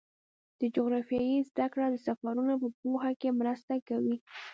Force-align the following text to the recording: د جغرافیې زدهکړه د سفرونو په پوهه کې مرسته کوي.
د 0.59 0.61
جغرافیې 0.75 1.45
زدهکړه 1.49 1.85
د 1.91 1.95
سفرونو 2.05 2.53
په 2.61 2.67
پوهه 2.79 3.11
کې 3.19 3.29
مرسته 3.39 3.73
کوي. 3.87 4.15